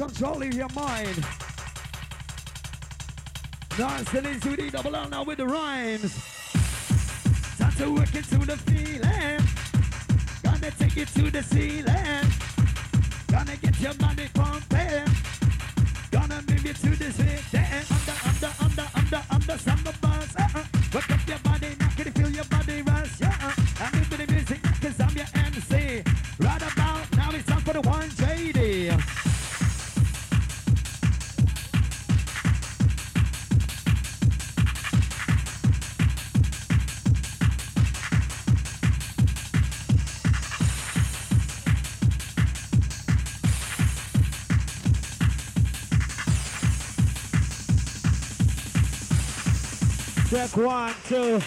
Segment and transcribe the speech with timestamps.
[0.00, 1.26] controlling your mind.
[3.76, 6.14] Dancing into the double L now with the rhymes.
[7.58, 9.40] Time to work into the feeling.
[10.42, 12.26] Gonna take it to the ceiling.
[13.28, 15.04] Gonna get your money pumping.
[16.10, 17.84] Gonna move you to the ceiling.
[17.90, 20.34] Under, under, under, under, under, summer buzz.
[20.34, 20.64] Uh-uh.
[20.94, 21.59] Work up your body,
[50.50, 51.40] Check one, two.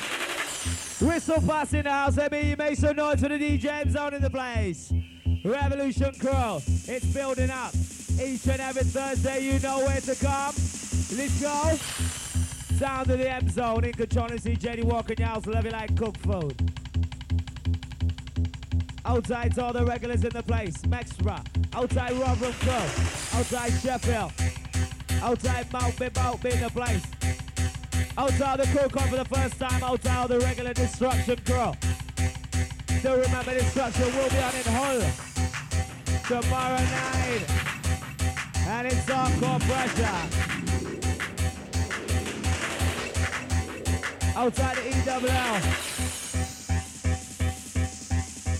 [1.05, 4.29] Whistle fast in the house, me make some noise for the DJ Zone in the
[4.29, 4.93] place.
[5.43, 7.73] Revolution Crew, it's building up.
[8.21, 10.53] Each and every Thursday, you know where to come.
[11.17, 11.75] Let's go.
[12.77, 15.71] Sound of the M Zone in control and see Jenny walking your house, love you
[15.71, 16.71] like cook food.
[19.05, 20.77] Outside all the regulars in the place.
[20.83, 24.31] Maxra, outside Rotherham Crew, outside Sheffield,
[25.21, 27.42] outside Mount Mount in the place.
[28.15, 31.73] Outside the crew come for the first time, outside the regular destruction crew.
[32.99, 35.01] Still remember destruction will be on in Hull
[36.27, 37.43] tomorrow night.
[38.67, 40.19] And it's hardcore pressure.
[44.35, 45.59] Outside the EWL.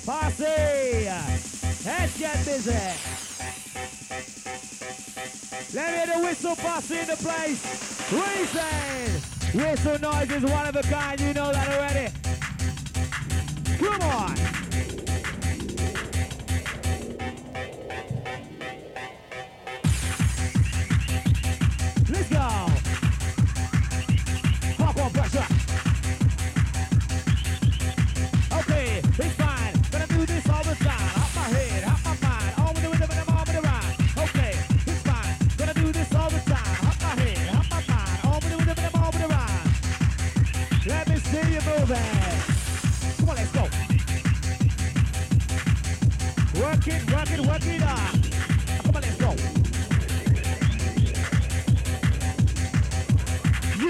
[0.05, 1.07] Posse!
[1.85, 2.71] Let's get busy!
[5.73, 8.11] Let me hear the whistle posse in the place.
[8.11, 9.32] Reason!
[9.53, 12.11] Whistle noise is one of a kind, you know that already.
[13.77, 14.62] Come on!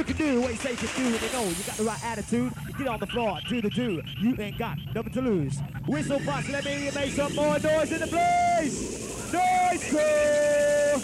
[0.06, 1.84] You can do what you say you can do, and you know you got the
[1.84, 2.52] right attitude.
[2.78, 4.02] Get on the floor, do the do.
[4.19, 5.62] You ain't got nothing to lose.
[5.88, 9.31] Whistle bust, let me make some more noise in the place.
[9.31, 11.00] Noise crew.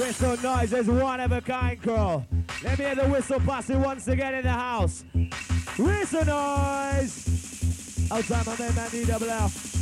[0.00, 2.24] Whistle noise is one of a kind, crew.
[2.64, 5.04] Let me hear the whistle posse once again in the house.
[5.78, 8.08] Whistle noise.
[8.10, 9.75] Outside my man, man, DWL.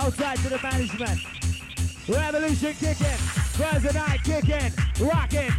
[0.00, 1.18] Outside to the management.
[2.08, 3.18] Revolution kicking,
[3.94, 5.50] night kicking, rocking.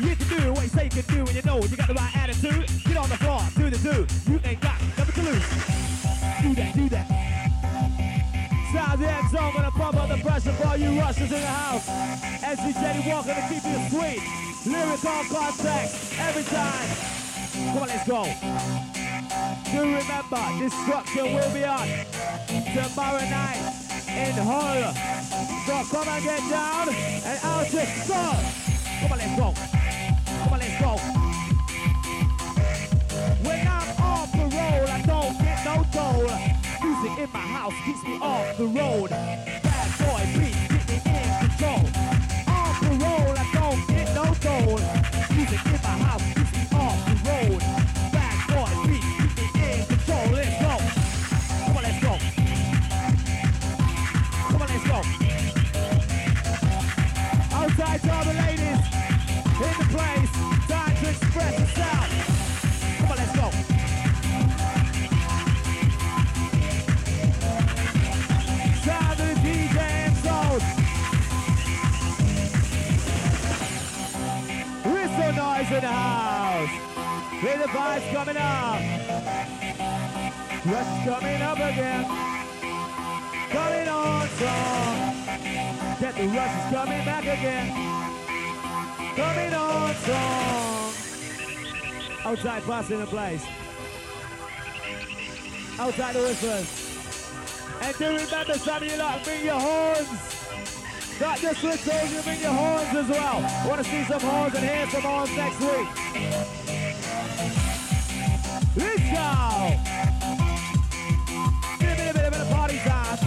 [0.00, 1.94] You can do what you say you can do, and you know you got the
[1.94, 2.70] right attitude.
[2.84, 4.06] Get on the floor, do the do.
[4.30, 5.48] You ain't got nothing to lose.
[6.40, 7.08] Do that, do that.
[8.72, 11.46] Sound the M Zone when I pump up the pressure for you rushers in the
[11.46, 11.88] house.
[12.42, 14.22] SVJ Walker to keep you sweet.
[14.66, 17.74] Lyrical context every time.
[17.74, 19.03] Come on, let's go.
[19.72, 21.88] Do remember, destruction will be on
[22.74, 23.60] tomorrow night
[24.08, 24.94] in Hull.
[25.66, 28.36] So come and get down and out you go.
[29.00, 29.54] Come on, let's go.
[30.42, 30.96] Come on, let's go.
[33.42, 36.28] When I'm on parole, I don't get no toll.
[36.82, 39.10] Music in my house keeps me off the road.
[86.70, 87.68] Coming back again.
[89.16, 90.92] Coming on strong.
[92.24, 93.44] Outside passing the place.
[95.78, 96.84] Outside the whistlers.
[97.82, 100.08] And do remember some of you lot bring your horns.
[101.20, 103.68] Not just whistles, you bring your horns as well.
[103.68, 105.88] Want to see some horns and hear some horns next week.
[108.76, 109.74] Let's go!
[111.78, 113.18] Bit, a bit, a bit of party time.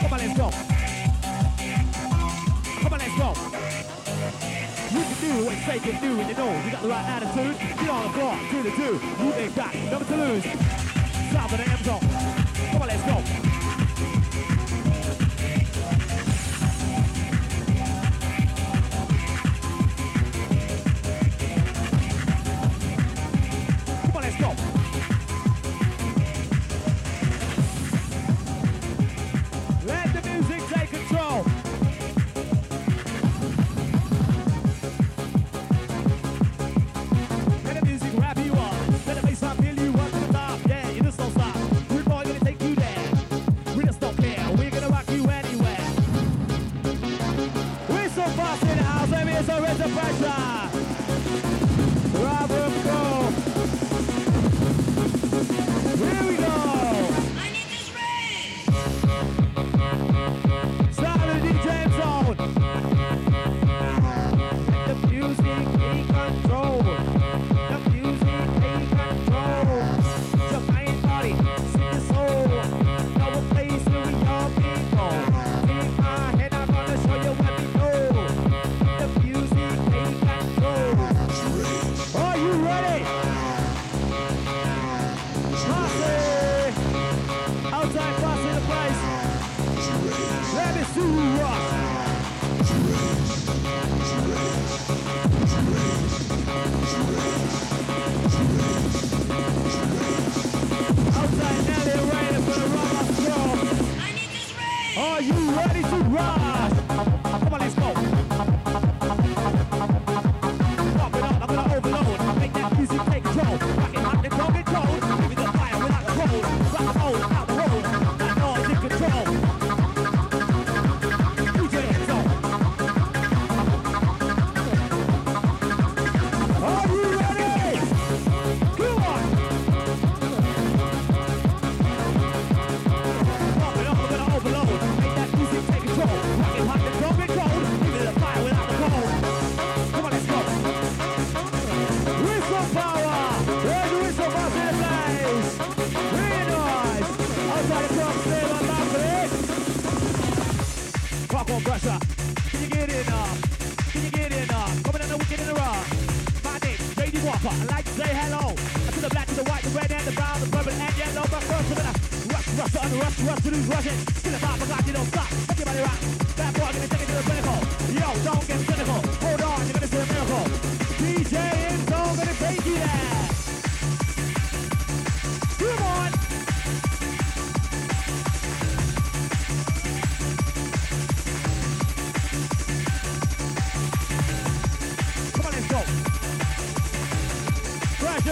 [0.00, 0.71] Come on, let's go.
[5.38, 7.58] Do what you say can do, and you know you got the right attitude.
[7.58, 9.24] Get on the floor, do the do.
[9.24, 10.44] You ain't got nothing to lose.
[11.32, 12.00] South of the M zone.
[12.72, 13.41] Come on, let's go.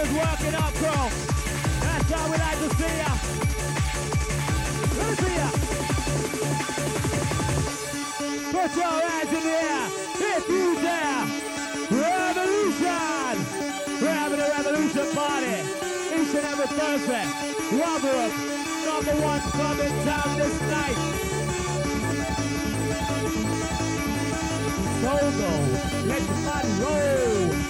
[0.01, 0.97] just working up, bro.
[1.81, 3.11] That's how we like to see ya.
[5.21, 5.49] See ya.
[8.51, 9.85] Put your hands in the air
[10.33, 11.23] if you dare.
[12.01, 13.35] Revolution.
[14.01, 15.57] We're having a revolution party
[16.17, 17.25] each and every Thursday.
[17.77, 18.33] Rubberup,
[18.85, 20.97] number one club in town this night.
[25.01, 25.53] Solo,
[26.07, 27.60] let the party roll.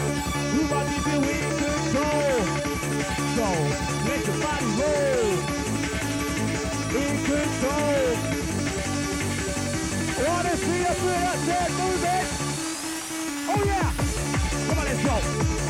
[7.61, 7.69] go.
[10.27, 11.41] Wanna see us with us,
[11.79, 12.27] move it.
[13.49, 13.91] Oh yeah.
[14.67, 15.60] Come on, let's go.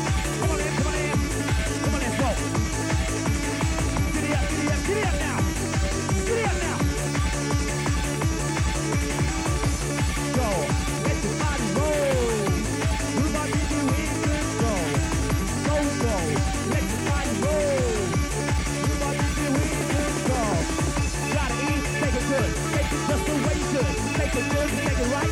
[24.68, 25.22] Falling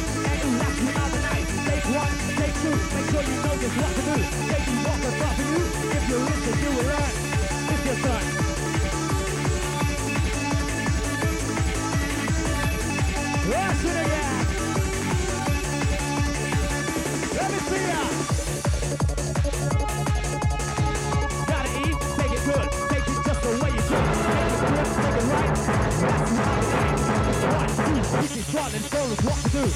[29.51, 29.67] do,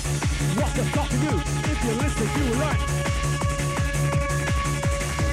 [0.54, 1.34] what you're to do.
[1.66, 2.78] If you listen, you will learn.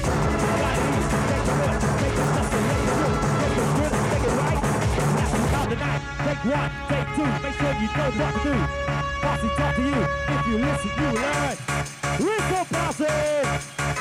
[0.02, 0.46] It
[0.82, 4.58] easy, take it good, take it it it it right.
[5.42, 6.02] Without the night.
[6.26, 8.54] Take one, take two, make sure you know what to do.
[9.22, 11.56] Posse talk to you, if you listen, you will learn.
[12.18, 13.14] Rico Posse!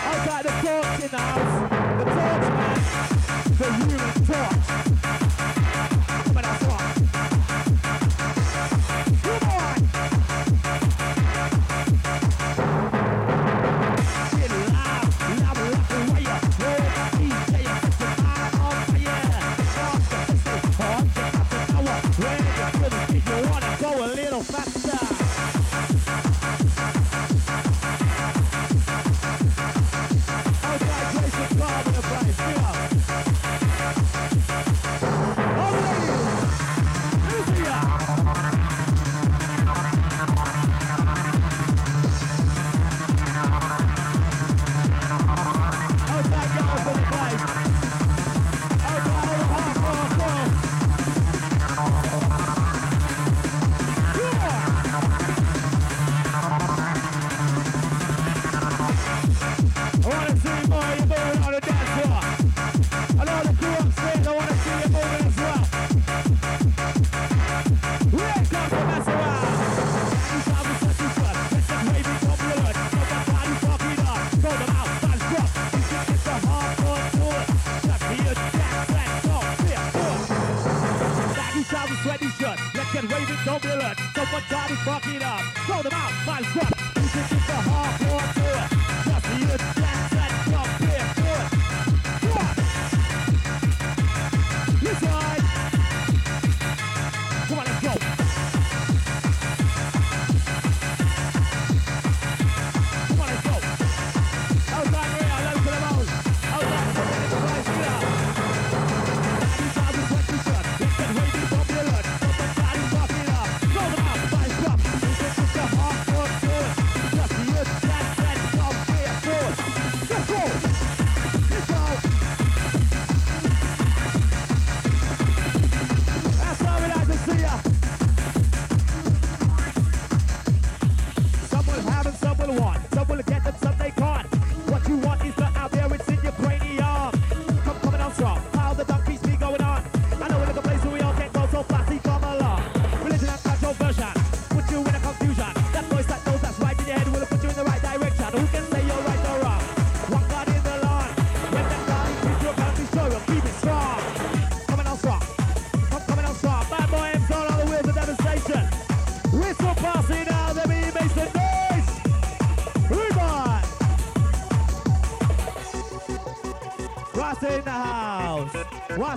[0.09, 1.53] Outside the torch in the house,
[1.99, 2.77] the torch man,
[3.59, 4.60] the human torch.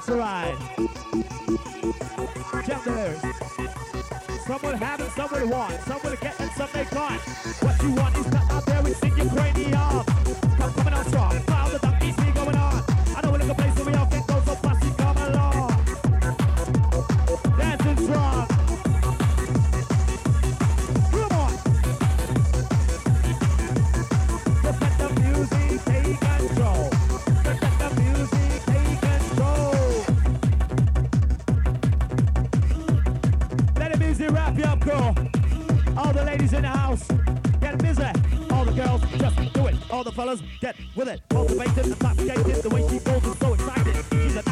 [0.06, 0.54] That's right.
[2.66, 3.20] Genders.
[4.46, 5.80] someone will someone and some will want.
[5.82, 6.34] Some will get
[6.90, 7.20] and.
[7.62, 8.33] What you want is
[34.54, 35.14] up, yup, girl.
[35.96, 37.06] All the ladies in the house,
[37.60, 38.02] get busy.
[38.50, 39.74] All the girls, just do it.
[39.90, 41.20] All the fellas, get with it.
[41.32, 43.96] Motivated, intoxicated, the way she goes is so excited.
[44.12, 44.43] She's a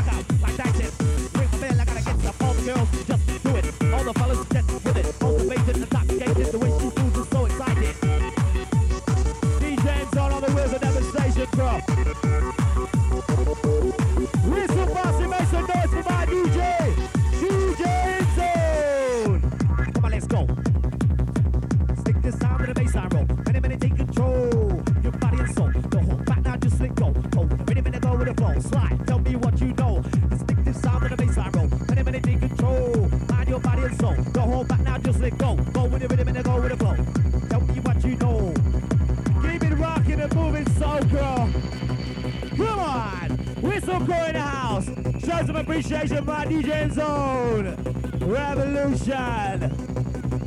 [43.93, 44.87] In the house.
[44.87, 47.77] Show some appreciation my DJ Zone.
[48.21, 49.61] Revolution.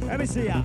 [0.07, 0.63] Let me see ya.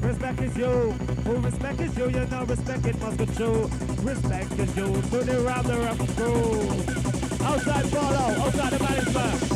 [0.00, 0.92] Respect is you.
[1.26, 3.68] Who respect is you, you know respect it must be true.
[4.02, 5.02] Respect is you.
[5.10, 6.60] Put it round the rough crew.
[7.44, 9.51] Outside follow, outside the management.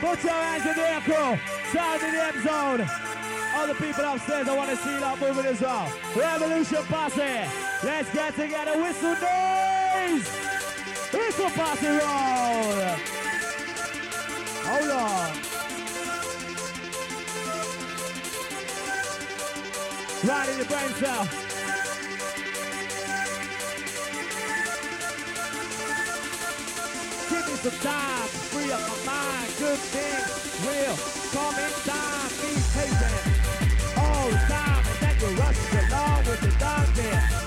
[0.00, 1.38] Put your hands in the air, crew.
[1.72, 2.88] Sound in the M Zone.
[3.54, 5.92] All the people upstairs, I want to see that movement as well.
[6.14, 7.48] Revolution Posse.
[7.82, 8.80] Let's get together.
[8.80, 10.28] Whistle noise.
[11.12, 12.96] Whistle Posse roll.
[14.64, 15.32] Hold on.
[20.24, 21.47] Right in the brain cell.
[27.64, 29.52] need some time to free up my mind.
[29.58, 30.28] Good things
[30.64, 30.96] will
[31.32, 32.28] come in time.
[32.40, 33.96] Be patient.
[33.96, 37.37] all the time, and that you're rushing along with the dog.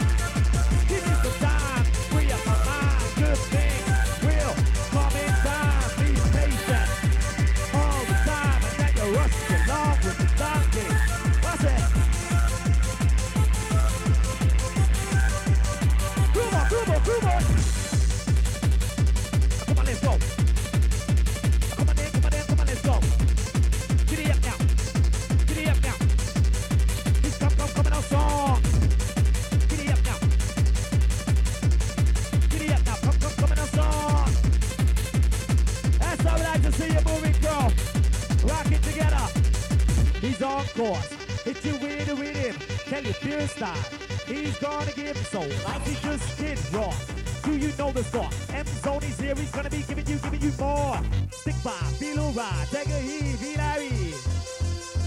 [44.27, 46.95] He's gonna give soul like he just did wrong.
[47.43, 48.31] Do you know the song?
[48.53, 50.99] M Zone is here, he's gonna be giving you, giving you more.
[51.31, 54.13] Stick by, feel right, take a heave, Hilary.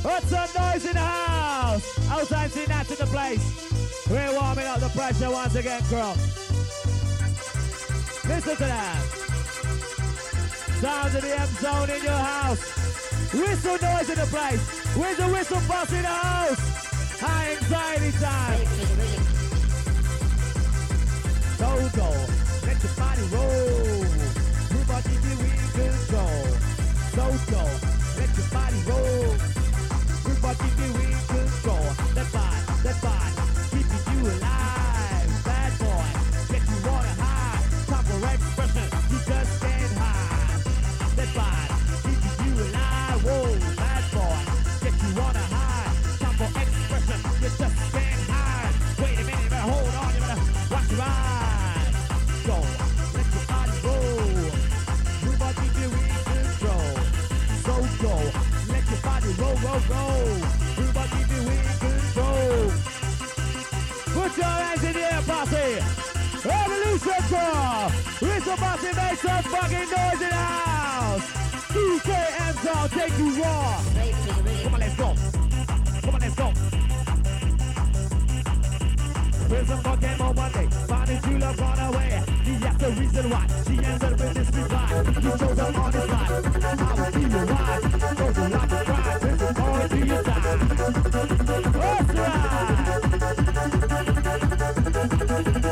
[0.03, 2.11] What's the noise in the house?
[2.11, 4.07] Outside, see that in the place.
[4.11, 6.17] We're warming up the pressure once again, girl.
[8.29, 9.03] Listen to that.
[10.81, 13.33] Sounds of the M Zone in your house.
[13.33, 14.97] Whistle noise in the place.
[14.97, 16.74] Where's the whistle boss in the house?
[17.25, 18.75] High anxiety time.
[21.97, 22.09] go,
[22.67, 24.05] let your body roll.
[24.75, 26.45] Your body be in control.
[27.17, 27.65] Go go,
[28.19, 29.31] let your body roll.
[30.27, 31.14] Your body be in
[59.75, 60.05] go, go.
[60.79, 62.71] We want to keep it in control.
[64.15, 65.71] Put your hands in the air, posse.
[66.49, 67.91] Revolution tour.
[68.23, 71.27] Whistle posse, make some fucking noise in the house.
[71.75, 73.83] DKM's out, take you raw.
[74.63, 75.15] Come on, let's go.
[76.03, 76.53] Come on, let's go.
[79.49, 80.69] Here's some fucking more Monday.
[80.87, 82.34] Finding true love on the
[82.85, 85.07] the reason why she ended up in this reside.
[85.07, 86.31] He chose her on his life.
[86.65, 87.81] I will see you why.
[88.15, 89.21] Chosen like a pride.
[89.23, 90.45] This all to your side.
[91.55, 91.85] That's
[95.31, 95.64] right.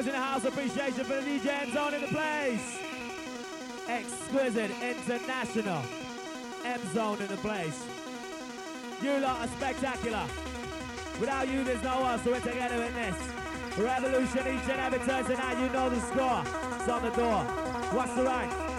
[0.00, 0.44] Noise in the house.
[0.46, 2.78] Appreciation for the DJ M Zone in the place.
[3.86, 5.82] Exquisite International.
[6.64, 7.84] M Zone in the place.
[9.02, 10.24] You lot are spectacular.
[11.20, 13.16] Without you, there's no us, so we're together in this.
[13.76, 15.62] Revolution each and every turn tonight.
[15.62, 16.44] You know the score.
[16.76, 17.42] It's on the door.
[17.92, 18.69] What's the rank?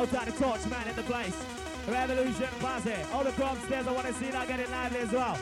[0.00, 1.36] Outside the torch man in the place.
[1.86, 3.04] Revolution Posse.
[3.12, 5.38] All the crowd stairs, I want to see that getting lively as well.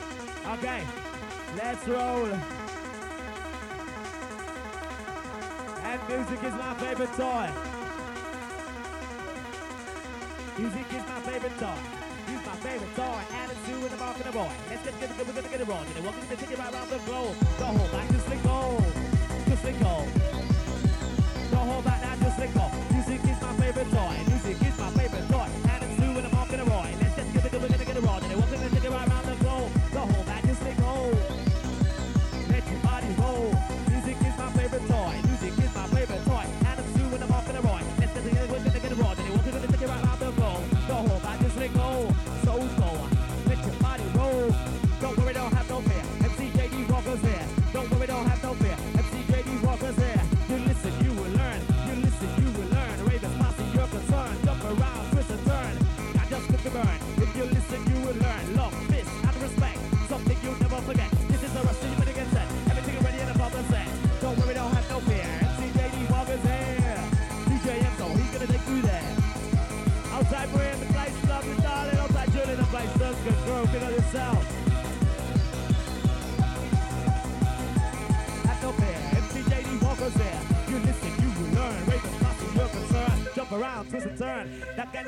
[0.59, 0.83] Okay,
[1.55, 2.27] let's roll.
[5.87, 7.47] And music is my favorite toy.
[10.59, 11.79] Music is my favorite toy.
[12.27, 13.19] Use my favorite toy.
[13.31, 14.51] Attitude in the mark of the boy.
[14.69, 15.85] Let's get get get get get it wrong.
[15.87, 17.37] You know, welcome to take it right around the globe.
[17.59, 18.83] Don't hold back, just let go.
[19.47, 20.05] Just let go.
[21.49, 22.68] Don't hold back now, just let go.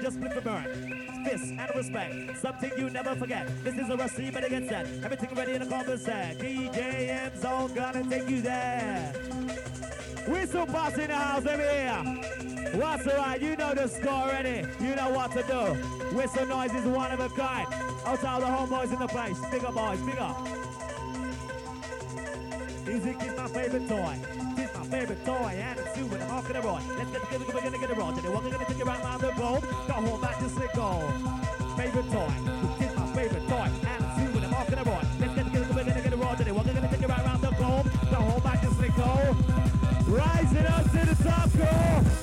[0.02, 0.66] Just flip a burn.
[1.26, 3.48] Fist and respect, something you never forget.
[3.64, 4.88] This is a you better get set.
[5.04, 6.40] Everything ready in the combat set.
[6.40, 9.14] DJ M Zone gonna take you there.
[10.28, 12.80] Whistle boss in the house, let me hear.
[12.80, 13.42] What's alright?
[13.42, 14.68] You know the score already.
[14.80, 16.16] You know what to do.
[16.16, 17.68] Whistle noise is one of a kind.
[18.06, 19.38] Outside the homeboys in the place.
[19.52, 20.34] Bigger boys, bigger.
[22.88, 24.51] Music is my favorite toy.
[24.92, 26.82] Favorite toy, and you when I'm walking the road.
[26.98, 28.14] Let's get together, we're gonna get it wrong.
[28.14, 29.64] Today, we're gonna take it right around the globe.
[29.88, 31.00] Don't hold back, just let go.
[31.78, 32.34] Favorite toy.
[32.84, 35.08] It's my favorite toy, and you when I'm walking the road.
[35.18, 36.36] Let's get together, we're gonna get it wrong.
[36.36, 37.90] Today, we're gonna take it right around the globe.
[38.12, 39.36] Don't hold back, just let.
[40.08, 42.21] Rising up to the top, girl.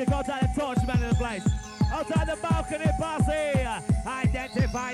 [0.00, 1.46] Russian, outside the torch man in the place.
[1.92, 3.66] Outside the balcony posse.
[4.06, 4.92] Identify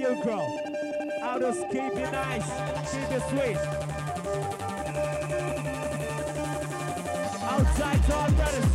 [0.00, 0.60] deal, girl.
[1.22, 2.48] I'll just keep it nice,
[2.90, 3.56] keep it sweet.
[7.42, 8.69] Outside, all brothers.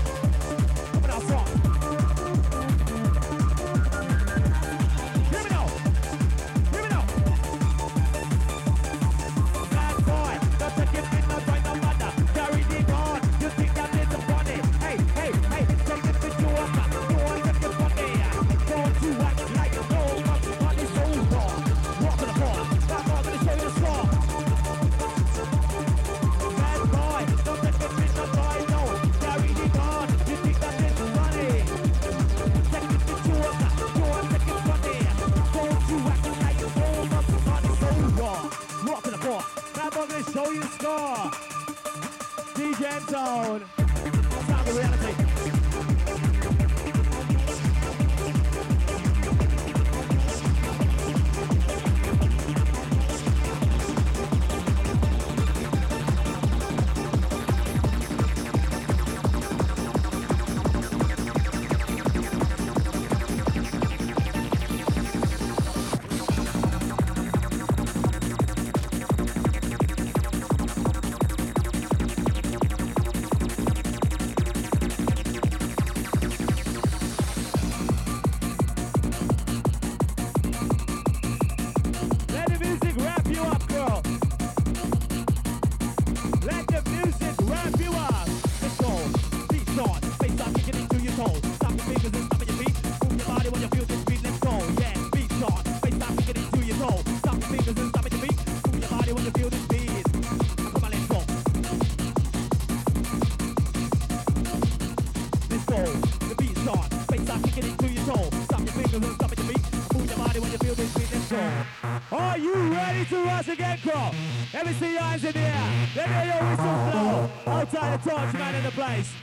[113.10, 114.10] To rise again, crow.
[114.52, 115.88] Let me see your eyes in the air.
[115.96, 117.30] Let me hear your whistle blow.
[117.46, 119.14] Outside the torch, man in the place.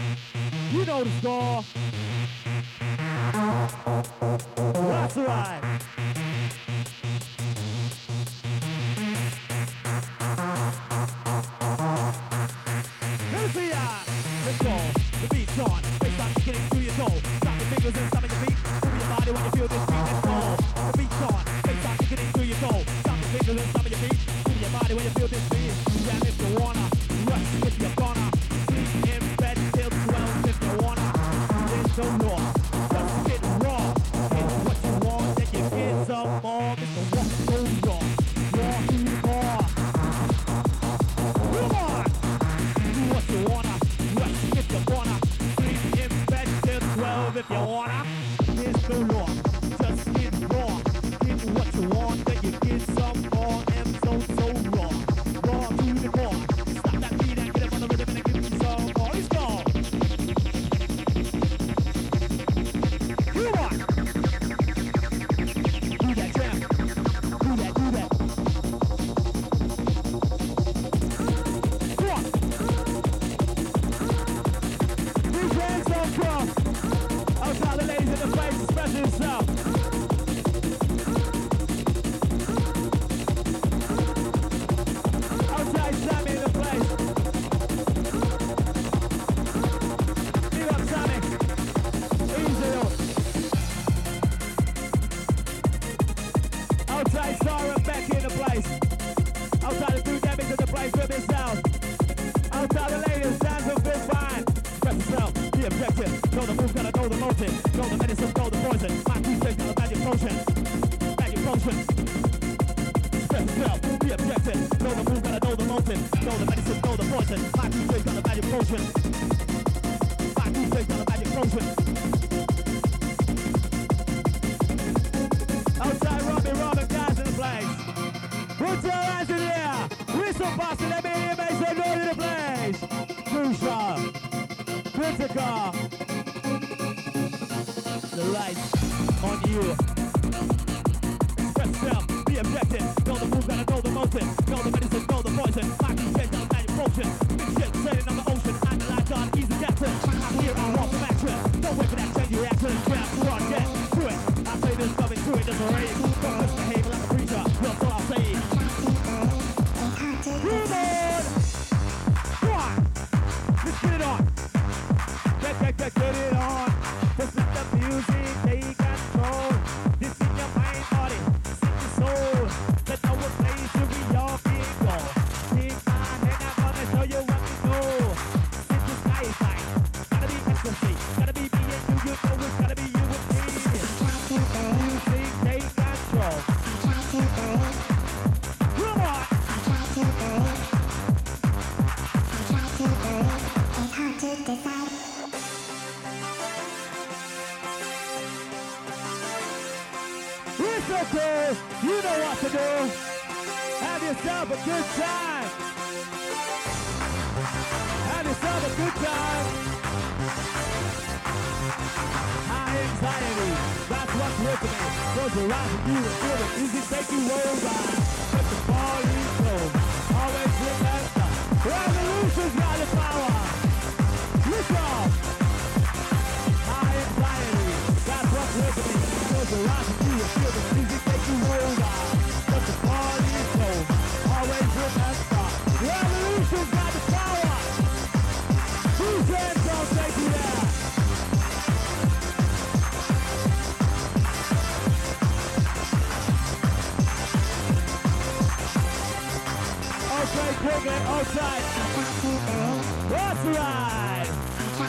[0.70, 1.64] You know the score.
[4.56, 5.80] That's right.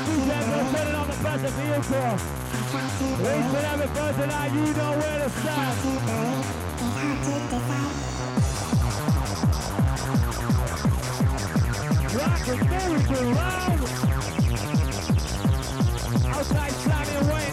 [0.03, 2.17] DJs are turning on the pressure vehicle.
[2.53, 5.77] Each and every person now, you know where to stand.
[12.13, 13.79] Rock very good round.
[16.35, 17.52] Outside slamming away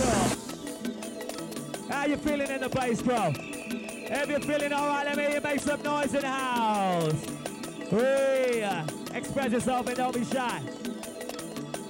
[0.00, 0.38] up.
[1.90, 3.32] How you feeling in the bass, bro?
[3.34, 7.24] If you're feeling alright, let me hear you make some noise in the house.
[7.90, 8.84] Hey, uh,
[9.14, 10.60] express yourself and don't be shy.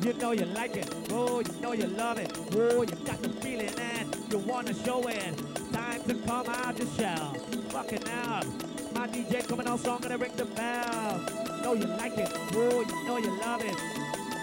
[0.01, 0.93] You know you like it.
[1.11, 2.33] Oh, you know you love it.
[2.55, 5.73] Oh, you got the feeling and you wanna show it.
[5.73, 7.35] Time to come out the shell.
[7.71, 8.47] Fucking out.
[8.95, 11.21] My DJ coming on strong, gonna ring the bell.
[11.63, 12.31] Know you like it.
[12.55, 13.77] Oh, you know you love it.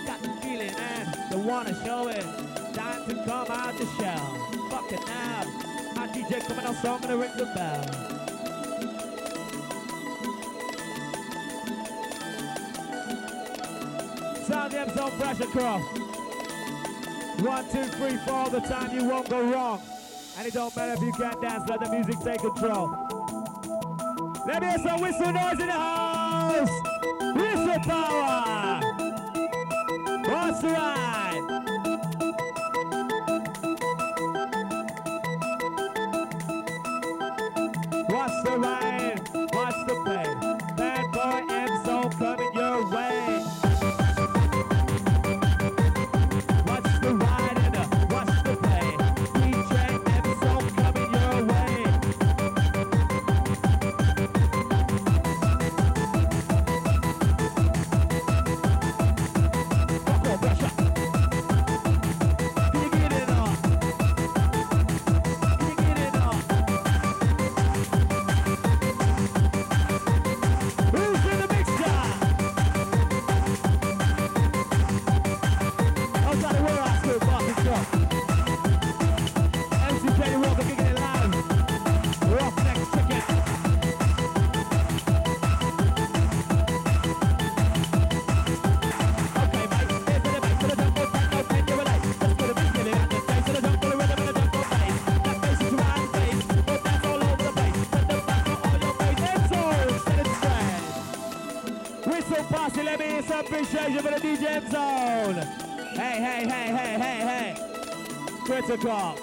[0.06, 2.45] Got the feeling and you wanna show it.
[3.26, 4.36] Come out the shell.
[4.70, 5.48] Fucking out.
[5.96, 7.84] My DJ coming on strong, gonna ring the bell.
[14.46, 15.84] Sound the zone pressure cross.
[17.40, 19.82] One, two, three, four, all the time you won't go wrong.
[20.38, 22.92] And it don't matter if you can't dance, let the music take control.
[24.46, 26.70] Let me hear some whistle noise in the house.
[27.36, 28.82] Whistle power.
[30.28, 30.95] What's right?
[108.66, 109.14] Critical.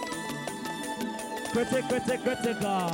[1.50, 2.90] Critic, critic, critical.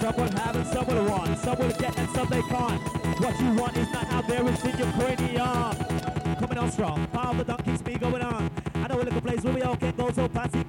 [0.00, 1.38] Some will have and some will want.
[1.40, 2.80] Some get and some they can't.
[3.20, 6.36] What you want is not out there, it's in your cranium.
[6.38, 8.48] Coming on strong, power of the dunk keeps me going on.
[8.76, 10.62] I know a little place where we all can go, so fancy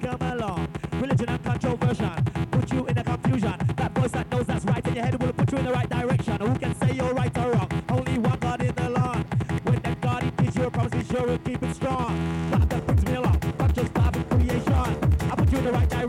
[15.72, 16.01] right direction,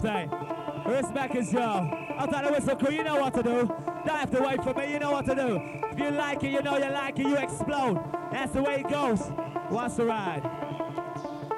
[0.00, 0.28] birthday.
[0.86, 1.60] Respect is yo.
[2.18, 3.66] Outside the whistle crew, you know what to do.
[4.06, 5.60] Don't have to wait for me, you know what to do.
[5.92, 8.02] If you like it, you know you like it, you explode.
[8.32, 9.20] That's the way it goes.
[9.68, 10.42] What's the ride?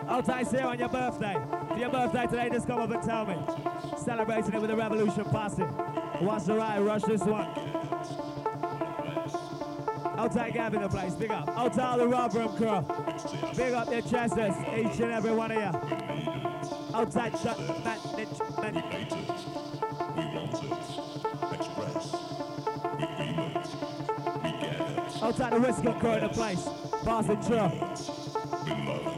[0.09, 1.37] I'll Outside here on your birthday.
[1.69, 3.37] For your birthday today, just come up and tell me.
[3.97, 5.63] Celebrating it with the Revolution Posse.
[5.63, 6.81] What's the ride?
[6.81, 7.49] Rush this one.
[10.05, 11.49] I'll Outside Gavin the place, big up.
[11.57, 12.85] Outside all the Rob Room crew.
[13.57, 16.42] Big up their chesters, each and every one of you.
[16.95, 17.99] Outside shut man, man,
[18.61, 19.13] man.
[25.23, 26.69] Outside the Whisker crew in the place.
[27.05, 27.71] Boston True.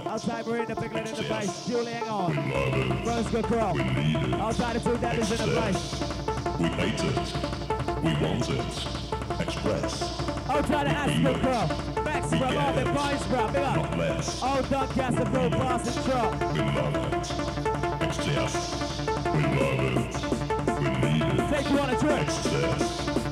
[0.06, 1.66] Outside Marina Pickling in the place.
[1.66, 3.04] Julie hang on.
[3.04, 3.74] Roscoe Crow.
[4.40, 6.00] Outside the two daddies in the place.
[6.60, 7.34] We hate it.
[8.04, 9.40] We want it.
[9.40, 10.20] Express.
[10.48, 11.93] Outside the Aspen Crow.
[12.39, 13.47] From Orbit Points, bro.
[13.47, 13.76] Big up.
[13.76, 14.43] Not less.
[14.43, 16.30] Old Doncaster Crew, Boston True.
[16.53, 17.30] We love it.
[18.03, 19.07] Excess.
[19.35, 20.14] We love it.
[20.80, 21.49] We need it.
[21.49, 22.22] Take you on a trip.
[22.22, 23.23] Excess.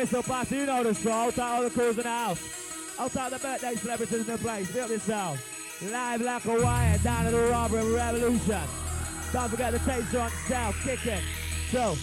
[0.00, 1.12] Whistle pass, you know the score.
[1.12, 2.40] Outside all the crews in the house.
[2.98, 4.66] Outside the birthday celebrities in the place.
[4.68, 5.06] Feel this.
[5.08, 8.62] Live like a wire down to the robbery revolution.
[9.30, 11.22] Don't forget the taser on south it.
[11.70, 11.98] So,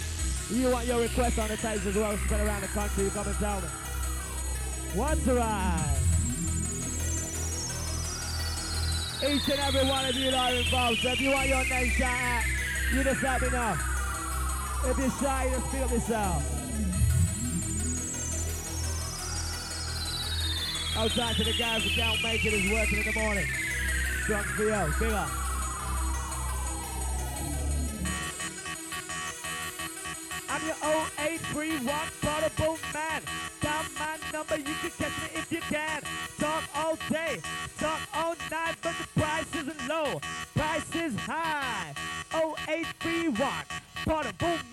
[0.54, 3.26] you want your request on the taser as well, spread around the country, you come
[3.26, 3.68] and tell me.
[4.94, 5.98] What's ride?
[9.28, 12.12] Each and every one of you are involved, so if you want your name shout
[12.12, 12.44] out,
[12.94, 13.76] you just let me know.
[14.86, 16.67] If you're shy, just feel this out.
[20.98, 23.46] Outside to the guys who can't make it is working in the morning.
[24.26, 24.66] Drunk you,
[25.00, 25.30] big up.
[30.50, 33.22] I'm your 0831 bottle boom man.
[33.62, 36.02] Down my number, you can catch me if you can.
[36.40, 37.42] Talk all day,
[37.78, 40.20] talk all night, but the price isn't low.
[40.56, 41.94] Price is high.
[42.34, 43.52] 0831
[44.04, 44.67] bottle boom.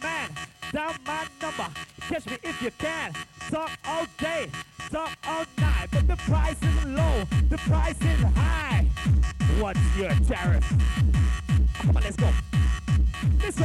[0.75, 1.69] Down my number,
[2.01, 3.13] catch me if you can.
[3.49, 4.51] Talk all day,
[4.91, 7.25] talk all night, but the price isn't low.
[7.49, 8.85] The price is high.
[9.61, 10.69] What's your tariff?
[11.75, 12.29] Come on, let's go.
[13.39, 13.61] This